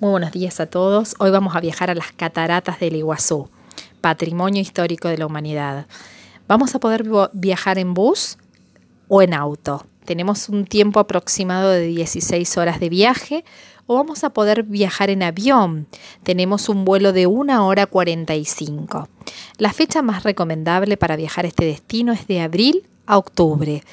[0.00, 1.14] Muy buenos días a todos.
[1.20, 3.48] Hoy vamos a viajar a las cataratas del Iguazú,
[4.00, 5.86] patrimonio histórico de la humanidad.
[6.48, 8.36] Vamos a poder viajar en bus
[9.06, 9.86] o en auto.
[10.04, 13.44] Tenemos un tiempo aproximado de 16 horas de viaje
[13.86, 15.86] o vamos a poder viajar en avión.
[16.24, 19.08] Tenemos un vuelo de 1 hora 45.
[19.58, 23.84] La fecha más recomendable para viajar a este destino es de abril a octubre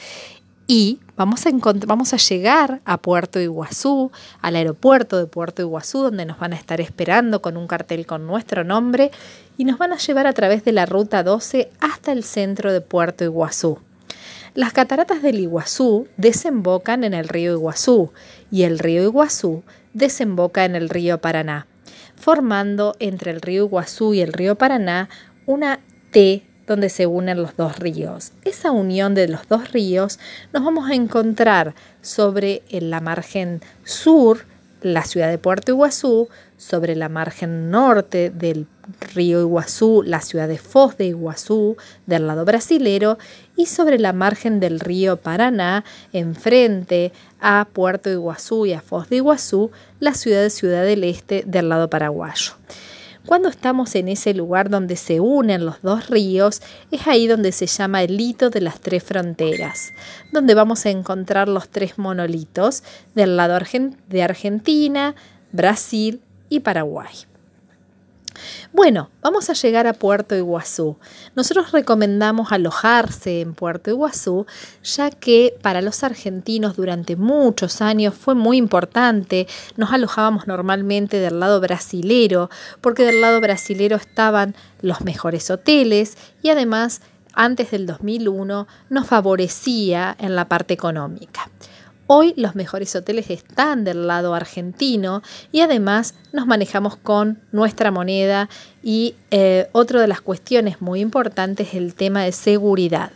[0.66, 4.12] y vamos a, llegar a Puerto Iguazú,
[4.42, 8.28] al aeropuerto de Puerto Iguazú, donde nos van a estar esperando con un cartel con
[8.28, 9.12] nuestro nombre
[9.58, 12.82] y nos van a llevar a través de la ruta 12 hasta el centro de
[12.82, 13.80] Puerto Iguazú.
[14.54, 18.12] Las cataratas del Iguazú desembocan en el río Iguazú
[18.52, 19.64] y el río Iguazú
[19.94, 21.68] desemboca en el río Paraná,
[22.16, 25.08] formando entre el río Iguazú y el río Paraná
[25.46, 25.80] una
[26.12, 28.32] T donde se unen los dos ríos.
[28.44, 30.20] Esa unión de los dos ríos
[30.54, 34.46] nos vamos a encontrar sobre la margen sur,
[34.82, 38.68] la ciudad de Puerto Iguazú, sobre la margen norte del
[39.14, 43.18] río Iguazú, la ciudad de Foz de Iguazú, del lado brasilero,
[43.56, 45.84] y sobre la margen del río Paraná,
[46.14, 51.44] enfrente a Puerto Iguazú y a Foz de Iguazú, la ciudad de Ciudad del Este
[51.46, 52.54] del lado paraguayo.
[53.26, 57.68] Cuando estamos en ese lugar donde se unen los dos ríos, es ahí donde se
[57.68, 59.94] llama el hito de las tres fronteras,
[60.32, 62.84] donde vamos a encontrar los tres monolitos
[63.14, 63.60] del lado
[64.08, 65.16] de Argentina,
[65.52, 67.31] Brasil y Paraguay.
[68.74, 70.98] Bueno, vamos a llegar a Puerto Iguazú.
[71.36, 74.46] Nosotros recomendamos alojarse en Puerto Iguazú,
[74.84, 79.48] ya que para los argentinos durante muchos años fue muy importante.
[79.76, 82.50] Nos alojábamos normalmente del lado brasilero,
[82.82, 87.02] porque del lado brasilero estaban los mejores hoteles y además
[87.34, 91.50] antes del 2001 nos favorecía en la parte económica.
[92.14, 95.22] Hoy los mejores hoteles están del lado argentino
[95.54, 98.50] y además nos manejamos con nuestra moneda
[98.84, 103.14] y eh, otra de las cuestiones muy importantes es el tema de seguridad.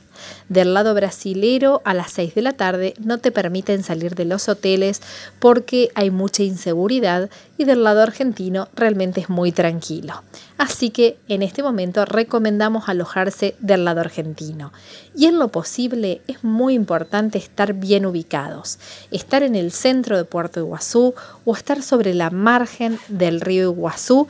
[0.50, 4.48] Del lado brasilero a las 6 de la tarde no te permiten salir de los
[4.50, 5.02] hoteles
[5.40, 10.24] porque hay mucha inseguridad y del lado argentino realmente es muy tranquilo.
[10.58, 14.72] Así que en este momento recomendamos alojarse del lado argentino.
[15.16, 18.80] Y en lo posible es muy importante estar bien ubicados,
[19.12, 21.14] estar en el centro de Puerto Iguazú
[21.44, 24.28] o estar sobre la margen del río Iguazú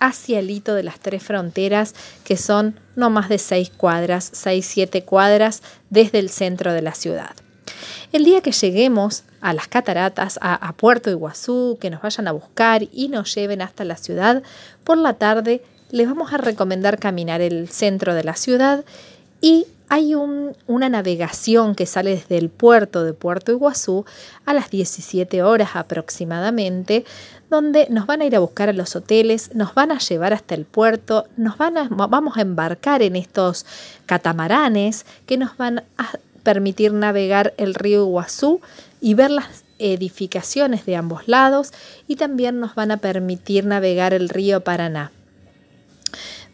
[0.00, 4.66] hacia el hito de las tres fronteras, que son no más de seis cuadras, seis,
[4.66, 7.34] siete cuadras desde el centro de la ciudad.
[8.12, 12.32] El día que lleguemos a las cataratas, a, a, Puerto Iguazú, que nos vayan a
[12.32, 14.42] buscar y nos lleven hasta la ciudad,
[14.84, 18.84] por la tarde les vamos a recomendar caminar el centro de la ciudad
[19.40, 24.06] y hay una navegación que sale desde el puerto de Puerto Iguazú
[24.46, 27.04] a las 17 horas aproximadamente,
[27.52, 30.54] donde nos van a ir a buscar a los hoteles, nos van a llevar hasta
[30.54, 33.66] el puerto, nos van a, vamos a embarcar en estos
[34.06, 38.62] catamaranes que nos van a permitir navegar el río Iguazú
[39.02, 41.72] y ver las edificaciones de ambos lados
[42.08, 45.12] y también nos van a permitir navegar el río Paraná.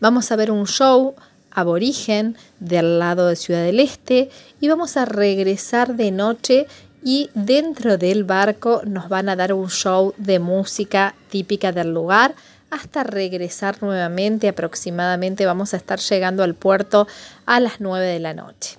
[0.00, 1.14] Vamos a ver un show
[1.52, 4.30] aborigen del lado de Ciudad del Este
[4.60, 6.66] y vamos a regresar de noche
[7.08, 12.34] y dentro del barco nos van a dar un show de música típica del lugar
[12.68, 17.08] hasta regresar nuevamente aproximadamente vamos a estar llegando al puerto
[17.46, 18.76] a las 9 de la noche.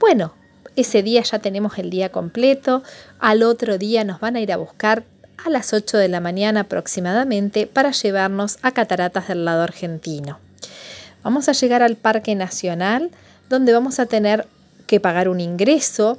[0.00, 0.34] Bueno,
[0.74, 2.82] ese día ya tenemos el día completo,
[3.20, 5.04] al otro día nos van a ir a buscar
[5.46, 10.40] a las 8 de la mañana aproximadamente para llevarnos a Cataratas del lado argentino.
[11.22, 13.12] Vamos a llegar al Parque Nacional,
[13.48, 14.48] donde vamos a tener
[14.86, 16.18] que pagar un ingreso.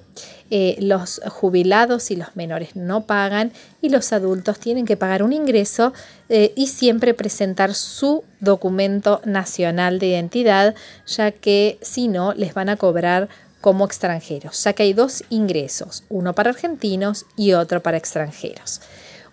[0.52, 5.34] Eh, los jubilados y los menores no pagan y los adultos tienen que pagar un
[5.34, 5.92] ingreso
[6.30, 10.76] eh, y siempre presentar su documento nacional de identidad,
[11.08, 13.28] ya que si no les van a cobrar
[13.60, 18.82] como extranjeros, ya que hay dos ingresos, uno para argentinos y otro para extranjeros.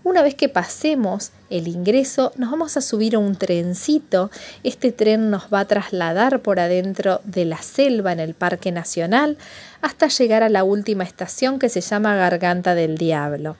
[0.05, 4.33] Una vez que pasemos el ingreso, nos vamos a subir a un trencito.
[4.65, 9.37] Este tren nos va a trasladar por adentro de la selva en el Parque Nacional
[9.81, 13.57] hasta llegar a la última estación que se llama Garganta del Diablo.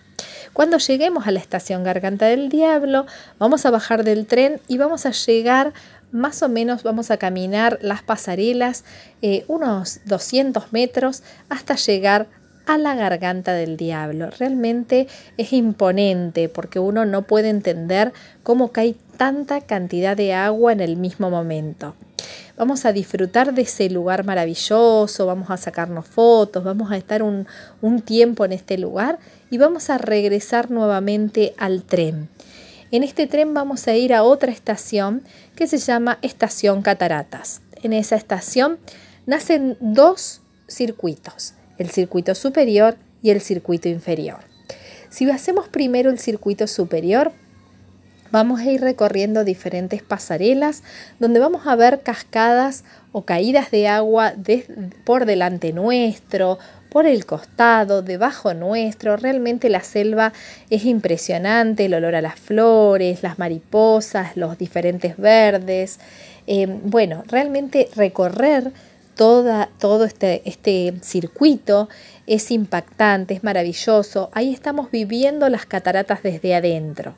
[0.53, 3.07] Cuando lleguemos a la estación Garganta del Diablo,
[3.39, 5.73] vamos a bajar del tren y vamos a llegar
[6.11, 8.85] más o menos vamos a caminar las pasarelas
[9.23, 12.27] eh, unos 200 metros hasta llegar
[12.67, 14.31] a la garganta del diablo.
[14.39, 18.13] Realmente es imponente porque uno no puede entender
[18.43, 21.95] cómo cae tanta cantidad de agua en el mismo momento.
[22.57, 27.47] vamos a disfrutar de ese lugar maravilloso, vamos a sacarnos fotos, vamos a estar un,
[27.81, 29.19] un tiempo en este lugar
[29.51, 32.29] y vamos a regresar nuevamente al tren.
[32.93, 35.23] En este tren vamos a ir a otra estación
[35.57, 37.63] que se llama Estación Cataratas.
[37.83, 38.79] En esa estación
[39.25, 44.39] nacen dos circuitos, el circuito superior y el circuito inferior.
[45.11, 47.33] Si hacemos primero el circuito superior,
[48.31, 50.83] vamos a ir recorriendo diferentes pasarelas
[51.19, 52.83] donde vamos a ver cascadas
[53.13, 54.33] o caídas de agua
[55.05, 56.59] por delante nuestro,
[56.89, 59.17] por el costado, debajo nuestro.
[59.17, 60.33] Realmente la selva
[60.71, 66.01] es impresionante, el olor a las flores, las mariposas, los diferentes verdes.
[66.47, 68.73] Eh, bueno, realmente recorrer
[69.17, 71.89] toda, todo este, este circuito
[72.27, 74.31] es impactante, es maravilloso.
[74.33, 77.15] Ahí estamos viviendo las cataratas desde adentro.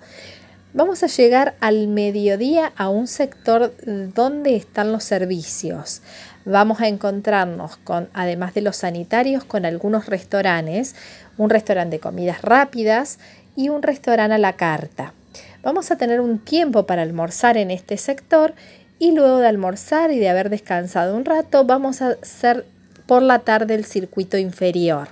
[0.73, 6.03] Vamos a llegar al mediodía a un sector donde están los servicios.
[6.45, 10.97] Vamos a encontrarnos con, además de los sanitarios, con algunos restaurantes,
[11.39, 13.21] un restaurante de comidas rápidas
[13.55, 15.15] y un restaurante a la carta.
[15.63, 18.55] Vamos a tener un tiempo para almorzar en este sector
[18.99, 22.65] y luego de almorzar y de haber descansado un rato, vamos a hacer
[23.07, 25.09] por la tarde el circuito inferior.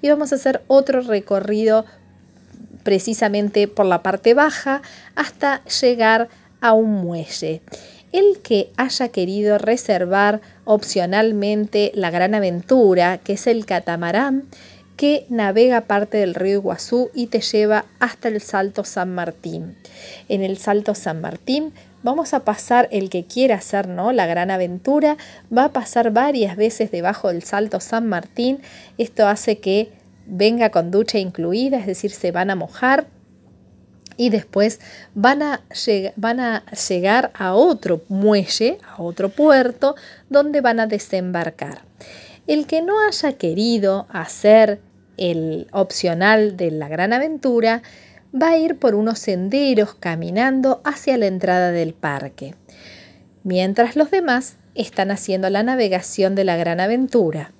[0.00, 1.84] Y vamos a hacer otro recorrido
[2.82, 4.82] precisamente por la parte baja
[5.14, 6.28] hasta llegar
[6.60, 7.60] a un muelle.
[8.12, 14.44] El que haya querido reservar opcionalmente la gran aventura, que es el catamarán,
[14.96, 19.76] que navega parte del río Iguazú y te lleva hasta el Salto San Martín.
[20.28, 21.72] En el Salto San Martín
[22.02, 24.12] vamos a pasar el que quiera hacer ¿no?
[24.12, 25.16] la gran aventura,
[25.56, 28.60] va a pasar varias veces debajo del Salto San Martín.
[28.98, 29.92] Esto hace que
[30.26, 33.06] venga con ducha incluida, es decir, se van a mojar
[34.16, 34.80] y después
[35.14, 35.62] van a,
[36.16, 39.94] van a, llegar a otro muelle, a otro puerto,
[40.28, 41.82] donde van a desembarcar.
[42.46, 44.80] El que no haya querido hacer
[45.16, 47.82] el opcional de la gran aventura,
[48.34, 52.54] va a ir por unos senderos caminando hacia la entrada del parque,
[53.42, 57.52] mientras los demás están haciendo la navegación de la gran aventura.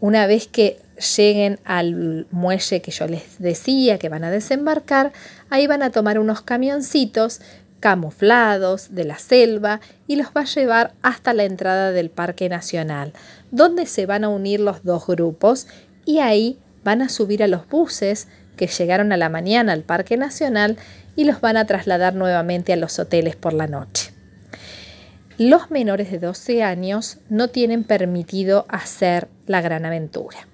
[0.00, 0.78] Una vez que
[1.16, 5.12] lleguen al muelle que yo les decía que van a desembarcar,
[5.50, 7.40] ahí van a tomar unos camioncitos
[7.80, 13.12] camuflados de la selva y los va a llevar hasta la entrada del Parque Nacional,
[13.50, 15.66] donde se van a unir los dos grupos
[16.04, 20.16] y ahí van a subir a los buses que llegaron a la mañana al Parque
[20.16, 20.76] Nacional
[21.16, 24.12] y los van a trasladar nuevamente a los hoteles por la noche.
[25.38, 30.46] Los menores de 12 años no tienen permitido hacer la gran aventura.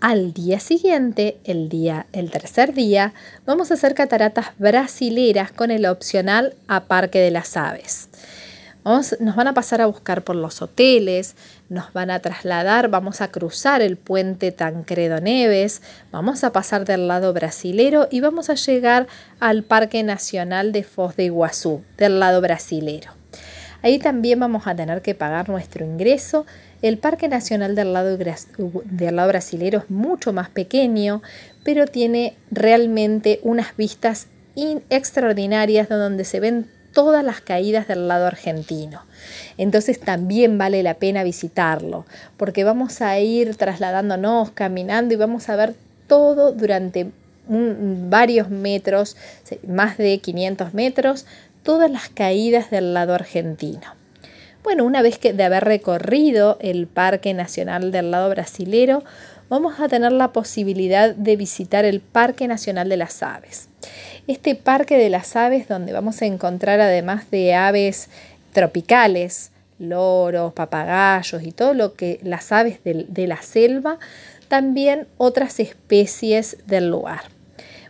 [0.00, 3.14] Al día siguiente, el día, el tercer día,
[3.44, 8.08] vamos a hacer cataratas brasileras con el opcional a Parque de las Aves.
[8.84, 11.36] Nos van a pasar a buscar por los hoteles,
[11.68, 17.08] nos van a trasladar, vamos a cruzar el puente Tancredo Neves, vamos a pasar del
[17.08, 19.06] lado brasilero y vamos a llegar
[19.40, 23.12] al Parque Nacional de Foz de Iguazú, del lado brasilero.
[23.82, 26.46] Ahí también vamos a tener que pagar nuestro ingreso
[26.80, 31.22] el Parque Nacional del lado, del lado brasilero es mucho más pequeño,
[31.64, 34.28] pero tiene realmente unas vistas
[34.88, 39.02] extraordinarias donde se ven todas las caídas del lado argentino.
[39.56, 42.06] Entonces también vale la pena visitarlo,
[42.36, 45.74] porque vamos a ir trasladándonos, caminando y vamos a ver
[46.06, 47.10] todo durante
[47.48, 49.16] varios metros,
[49.66, 51.26] más de 500 metros,
[51.62, 53.98] todas las caídas del lado argentino.
[54.62, 59.02] Bueno, una vez que de haber recorrido el Parque Nacional del lado brasilero,
[59.48, 63.68] vamos a tener la posibilidad de visitar el Parque Nacional de las Aves.
[64.28, 68.10] Este Parque de las Aves donde vamos a encontrar además de aves
[68.52, 73.98] tropicales, loros, papagayos y todo lo que las aves de, de la selva,
[74.48, 77.22] también otras especies del lugar.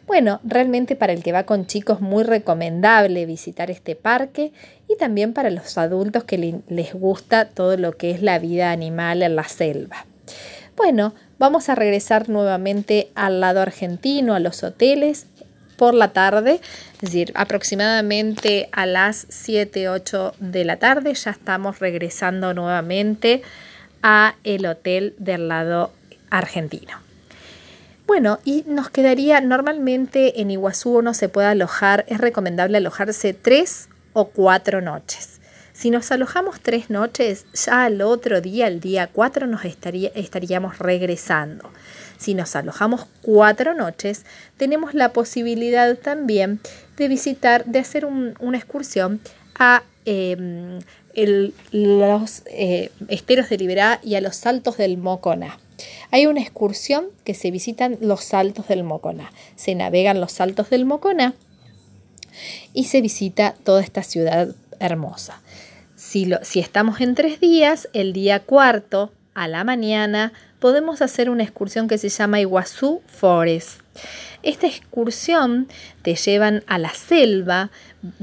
[0.06, 4.52] Bueno, realmente para el que va con chicos muy recomendable visitar este parque
[4.88, 9.24] y también para los adultos que les gusta todo lo que es la vida animal
[9.24, 10.06] en la selva.
[10.76, 15.26] Bueno, vamos a regresar nuevamente al lado argentino, a los hoteles
[15.78, 16.60] por la tarde,
[16.94, 23.42] es decir, aproximadamente a las 7, 8 de la tarde ya estamos regresando nuevamente
[24.02, 25.92] a el hotel del lado
[26.28, 26.98] argentino.
[28.06, 33.88] Bueno, y nos quedaría normalmente en Iguazú uno se puede alojar, es recomendable alojarse tres
[34.12, 35.38] o cuatro noches.
[35.78, 40.80] Si nos alojamos tres noches, ya al otro día, el día cuatro, nos estaría, estaríamos
[40.80, 41.70] regresando.
[42.18, 46.60] Si nos alojamos cuatro noches, tenemos la posibilidad también
[46.96, 49.20] de visitar, de hacer una excursión
[49.58, 50.80] a em,
[51.72, 55.58] los eh, esteros de Liberá y a los saltos del Moconá.
[56.10, 59.32] Hay una excursión que se visitan los saltos del Moconá.
[59.54, 61.34] Se navegan los saltos del Moconá
[62.72, 65.40] y se visita toda esta ciudad hermosa.
[65.94, 71.42] Si, si estamos en tres días, el día cuarto a la mañana podemos hacer una
[71.42, 73.80] excursión que se llama Iguazú Forest.
[74.42, 75.68] Esta excursión
[76.02, 77.70] te llevan a la selva,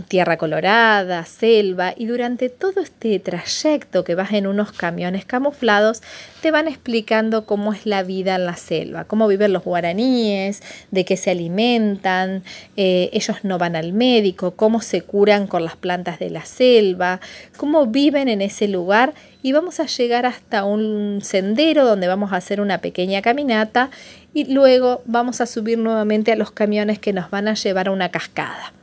[0.07, 6.01] tierra colorada, selva, y durante todo este trayecto que vas en unos camiones camuflados,
[6.41, 11.03] te van explicando cómo es la vida en la selva, cómo viven los guaraníes, de
[11.03, 12.43] qué se alimentan,
[12.77, 17.19] eh, ellos no van al médico, cómo se curan con las plantas de la selva,
[17.57, 19.13] cómo viven en ese lugar
[19.43, 23.89] y vamos a llegar hasta un sendero donde vamos a hacer una pequeña caminata
[24.33, 27.91] y luego vamos a subir nuevamente a los camiones que nos van a llevar a
[27.91, 28.73] una cascada.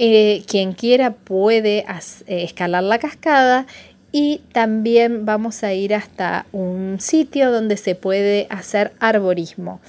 [0.00, 3.66] Eh, quien quiera puede eh, escalar la cascada
[4.12, 9.80] y también vamos a ir hasta un sitio donde se puede hacer arborismo.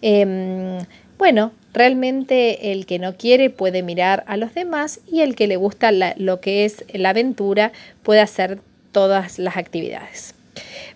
[0.00, 0.78] Em,
[1.18, 5.56] bueno, realmente el que no quiere puede mirar a los demás y el que le
[5.56, 7.72] gusta lo que es la aventura
[8.02, 8.60] puede hacer
[8.92, 10.34] todas las actividades.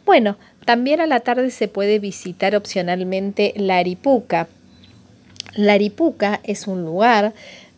[0.06, 4.48] Bueno, también a la tarde se puede visitar opcionalmente la Aripuca.
[5.54, 7.34] La Aripuca es un lugar,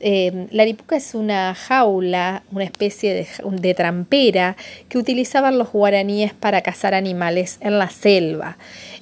[0.06, 4.54] eh, la Aripuca es una jaula, una especie de, trampera
[4.90, 8.58] que utilizaban los guaraníes para cazar animales en la selva.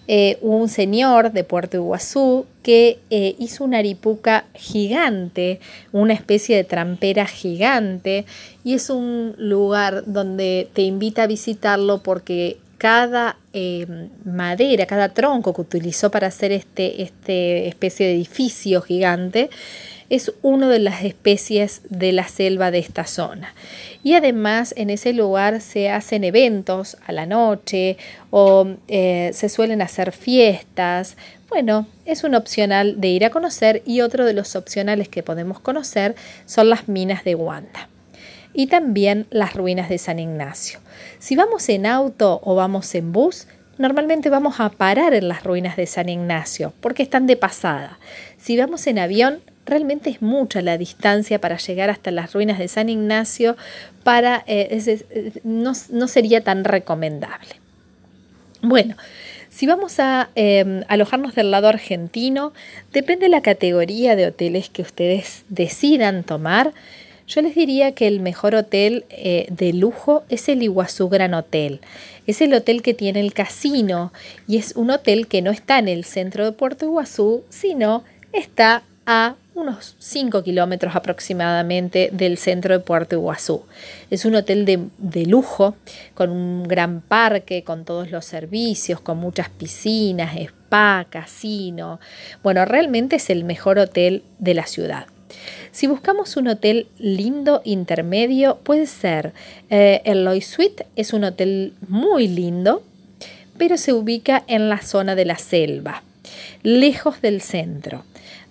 [0.06, 5.59] Eh, un señor de Puerto Iguazú que eh, hizo una aripuca gigante,
[5.90, 8.25] una especie de trampera gigante,
[8.62, 13.87] y es un lugar donde te invita a visitarlo porque cada eh,
[14.25, 19.50] madera, cada tronco que utilizó para hacer este, este especie de edificio gigante,
[20.12, 23.54] es una de las especies de la selva de esta zona.
[24.04, 27.97] Y además en ese lugar se hacen eventos a la noche
[28.31, 31.16] o eh, se suelen hacer fiestas.
[31.49, 35.61] Bueno, es un opcional de ir a conocer y otro de los opcionales que podemos
[35.61, 36.14] conocer
[36.45, 37.88] son las minas de Guanta
[38.52, 40.78] y también las ruinas de San Ignacio.
[41.21, 43.47] Si vamos en auto o vamos en bus,
[43.78, 47.99] normalmente vamos a parar en las ruinas de San Ignacio porque están de pasada.
[48.37, 52.69] Si vamos en avión, realmente es mucha la distancia para llegar hasta las ruinas de
[52.69, 53.57] San Ignacio,
[54.02, 57.57] para, eh, no, sería tan recomendable.
[58.62, 58.97] Bueno,
[59.50, 62.52] si vamos a em, alojarnos del lado argentino,
[62.92, 66.73] depende de la categoría de hoteles que ustedes decidan tomar.
[67.26, 71.81] Yo les diría que el mejor hotel eh, de lujo es el Iguazú Gran Hotel.
[72.26, 74.12] Es el hotel que tiene el casino
[74.47, 78.83] y es un hotel que no está en el centro de Puerto Iguazú, sino está
[79.06, 83.64] a unos 5 kilómetros aproximadamente del centro de Puerto Iguazú.
[84.11, 85.76] Es un hotel de, de, lujo,
[86.14, 92.00] con un gran parque, con todos los servicios, con muchas piscinas, spa, casino.
[92.42, 95.06] Bueno, realmente es el mejor hotel de la ciudad.
[95.71, 99.32] Si buscamos un hotel lindo intermedio, puede ser
[99.71, 102.82] eh, el Loy Suite, es un hotel muy lindo,
[103.56, 106.02] pero se ubica en la zona de la selva,
[106.62, 108.04] lejos del centro.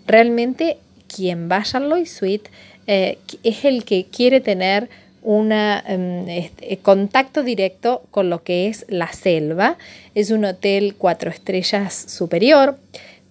[0.07, 0.77] Realmente
[1.13, 2.49] quien vaya al Loy Suite
[2.87, 4.89] eh, es el que quiere tener
[5.23, 9.77] un em, este, contacto directo con lo que es la selva.
[10.15, 12.77] Es un hotel cuatro estrellas superior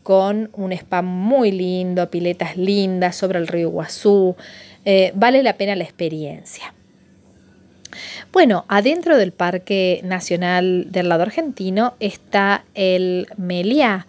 [0.03, 4.37] con un spa muy lindo, piletas lindas sobre el río Iguazú.
[4.85, 6.73] Eh, vale la pena la experiencia.
[8.33, 14.07] Bueno, adentro del Parque Nacional del lado argentino está el Meliá,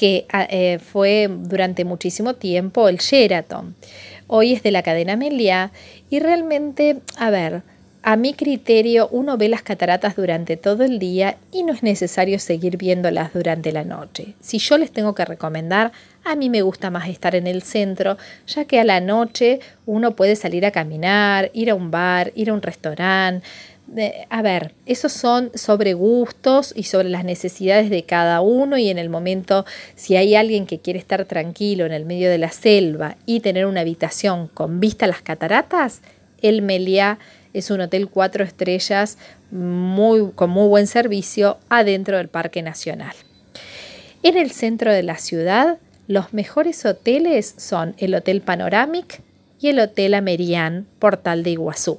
[0.00, 3.74] que ah, eh, fue durante muchísimo tiempo el Sheraton.
[4.28, 5.72] Hoy es de la cadena Meliá
[6.08, 7.60] y realmente, a ver,
[8.02, 12.38] a mi criterio, uno ve las cataratas durante todo el día y no es necesario
[12.38, 14.32] seguir viéndolas durante la noche.
[14.40, 15.92] Si yo les tengo que recomendar,
[16.24, 18.16] a mí me gusta más estar en el centro,
[18.46, 22.48] ya que a la noche uno puede salir a caminar, ir a un bar, ir
[22.48, 23.46] a un restaurante.
[24.28, 28.98] A ver, esos son sobre gustos y sobre las necesidades de cada uno y en
[28.98, 29.66] el momento,
[29.96, 33.66] si hay alguien que quiere estar tranquilo en el medio de la selva y tener
[33.66, 36.02] una habitación con vista a las cataratas,
[36.40, 37.18] el Meliá
[37.52, 39.18] es un hotel cuatro estrellas
[39.50, 43.14] muy, con muy buen servicio adentro del Parque Nacional.
[44.22, 49.22] En el centro de la ciudad, los mejores hoteles son el Hotel Panoramic
[49.60, 51.98] y el Hotel Amerian Portal de Iguazú.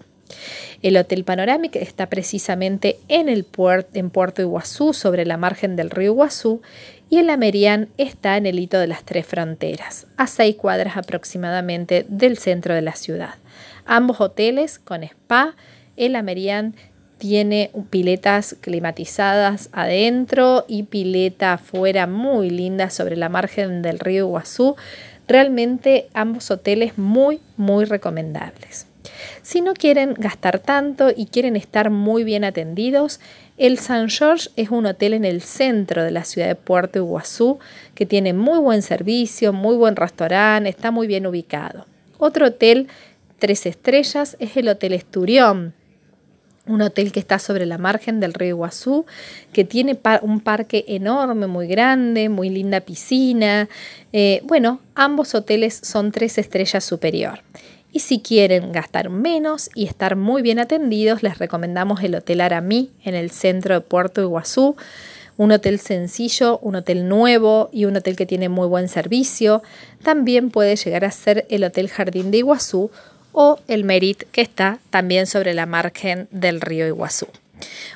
[0.81, 3.45] El Hotel Panoramic está precisamente en, el
[3.93, 6.61] en Puerto Iguazú, sobre la margen del río Iguazú,
[7.09, 12.05] y el Amerian está en el hito de las tres fronteras, a seis cuadras aproximadamente
[12.07, 13.35] del centro de la ciudad
[13.85, 15.55] ambos hoteles con spa
[15.97, 16.75] El Amerian
[17.17, 24.75] tiene piletas climatizadas adentro y pileta afuera muy linda sobre la margen del río Iguazú.
[25.27, 28.87] Realmente ambos hoteles muy, muy recomendables.
[29.41, 33.19] Si no quieren gastar tanto y quieren estar muy bien atendidos,
[33.57, 37.59] el San George es un hotel en el centro de la ciudad de Puerto Iguazú
[37.93, 41.85] que tiene muy buen servicio, muy buen restaurante, está muy bien ubicado.
[42.17, 42.87] Otro hotel
[43.39, 45.73] tres estrellas es el Hotel Esturión,
[46.67, 49.05] un hotel que está sobre la margen del río Iguazú,
[49.51, 53.67] que tiene un parque enorme, muy grande, muy linda piscina.
[54.13, 57.41] Eh, bueno, ambos hoteles son tres estrellas superior.
[57.91, 62.91] Y si quieren gastar menos y estar muy bien atendidos, les recomendamos el Hotel Aramí
[63.03, 64.77] en el centro de Puerto Iguazú.
[65.35, 69.61] Un hotel sencillo, un hotel nuevo y un hotel que tiene muy buen servicio.
[70.03, 72.91] También puede llegar a ser el Hotel Jardín de Iguazú
[73.33, 77.27] o el Merit que está también sobre la margen del río Iguazú.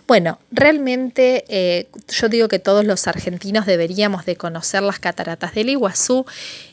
[0.07, 5.69] Bueno, realmente eh, yo digo que todos los argentinos deberíamos de conocer las cataratas del
[5.69, 6.25] Iguazú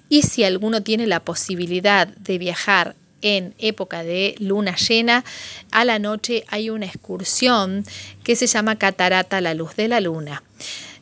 [0.08, 5.24] y si alguno tiene la posibilidad de viajar en época de luna llena,
[5.70, 7.84] a la noche hay una excursión
[8.22, 10.42] que se llama Catarata la Luz de la Luna.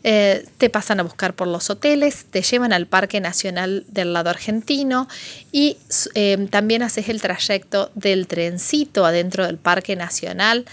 [0.03, 4.31] Eh, te pasan a buscar por los hoteles, te llevan al Parque Nacional del lado
[4.31, 5.09] argentino
[5.53, 5.77] y
[6.15, 10.65] eh, también haces el trayecto del trencito adentro del Parque Nacional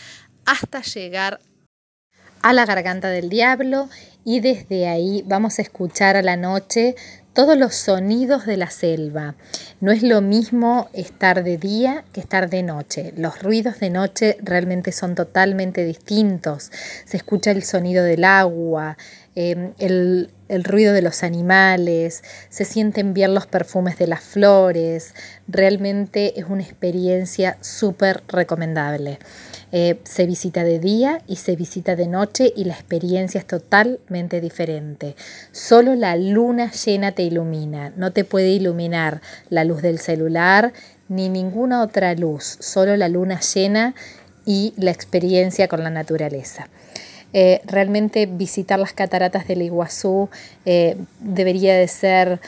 [0.45, 1.41] hasta llegar
[2.41, 3.89] a la Garganta del Diablo
[4.23, 6.95] y desde ahí vamos a escuchar a la noche
[7.37, 9.35] todos los sonidos de la selva.
[9.79, 13.13] No es lo mismo estar de día que estar de noche.
[13.15, 16.71] Los ruidos de noche realmente son totalmente distintos.
[17.05, 18.97] Se escucha el sonido del agua,
[19.35, 25.13] em, el, el ruido de los animales, se sienten bien los perfumes de las flores.
[25.47, 29.19] Realmente es una experiencia súper recomendable.
[29.73, 34.39] Eh, se visita de día y se visita de noche y la experiencia es totalmente
[34.39, 35.15] diferente.
[35.51, 40.71] Solo la luna llena te ilumina, no te puede iluminar la luz del celular
[41.09, 43.93] ni ninguna otra luz, solo la luna llena
[44.45, 46.69] y la experiencia con la naturaleza.
[47.33, 50.29] Eh, realmente visitar las cataratas del Iguazú
[50.65, 52.39] eh, debería de ser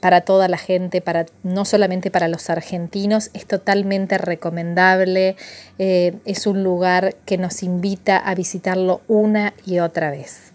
[0.00, 5.36] para toda la gente, para, no solamente para los argentinos, es totalmente recomendable,
[5.78, 10.52] eh, es un lugar que nos invita a visitarlo una y otra vez.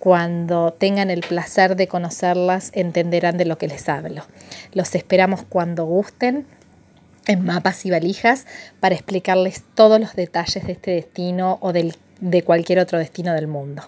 [0.00, 4.24] Cuando tengan el placer de conocerlas, entenderán de lo que les hablo.
[4.72, 6.44] Los esperamos cuando gusten
[7.26, 8.46] en mapas y valijas
[8.80, 13.46] para explicarles todos los detalles de este destino o del, de cualquier otro destino del
[13.46, 13.84] mundo.